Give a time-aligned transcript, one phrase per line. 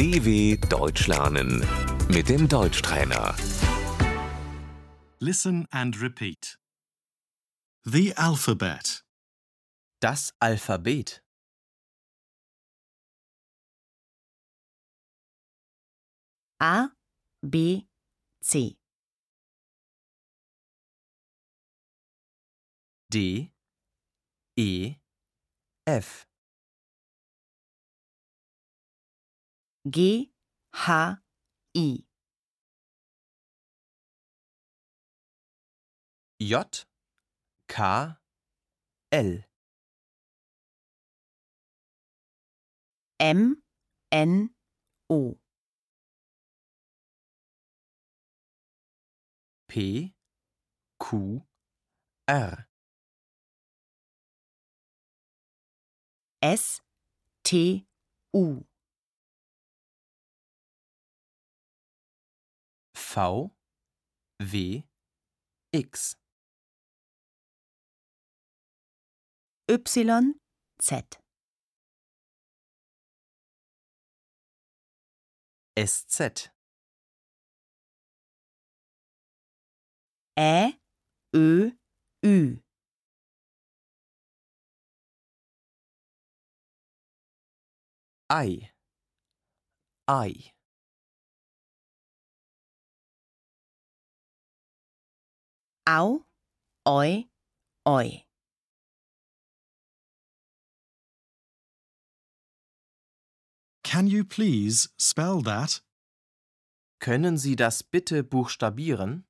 [0.00, 1.60] DW Deutsch lernen
[2.08, 3.36] mit dem Deutschtrainer.
[5.18, 6.58] Listen and repeat.
[7.84, 9.04] The alphabet.
[10.00, 11.22] Das Alphabet.
[16.62, 16.88] A,
[17.42, 17.86] B,
[18.42, 18.78] C.
[23.12, 23.52] D,
[24.56, 24.94] E,
[25.84, 26.26] F,
[29.88, 30.30] G,
[30.74, 31.16] H,
[31.74, 32.04] I.
[36.38, 36.84] J,
[37.66, 38.16] K,
[39.12, 39.38] L,
[43.18, 43.62] M,
[44.12, 44.50] N,
[45.08, 45.36] O.
[49.68, 50.14] P,
[50.98, 51.42] Q,
[52.28, 52.66] R,
[56.42, 56.80] S,
[57.44, 57.86] T,
[58.34, 58.64] U.
[63.10, 63.50] V,
[64.38, 64.84] W,
[65.72, 66.14] X,
[69.68, 70.34] Y,
[70.80, 71.20] Z.
[75.76, 76.50] SZ,
[80.38, 80.78] Ä,
[81.34, 81.70] Ö,
[82.24, 82.62] Ü.
[88.30, 88.70] I,
[90.08, 90.52] I,
[95.92, 96.24] Au,
[96.86, 97.26] Oi,
[97.84, 98.24] Oi.
[103.82, 105.82] Can you please spell that?
[107.00, 109.24] Können Sie das bitte buchstabieren?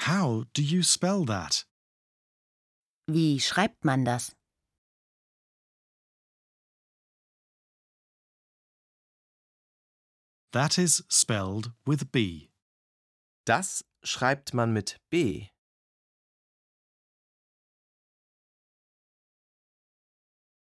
[0.00, 1.66] How do you spell that?
[3.06, 4.36] Wie schreibt man das?
[10.54, 12.48] That is spelled with B.
[13.44, 15.48] Das schreibt man mit B.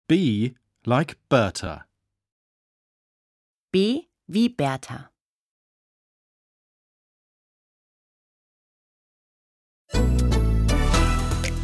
[0.07, 0.55] B
[0.85, 1.87] like Bertha.
[3.73, 5.11] B wie Bertha.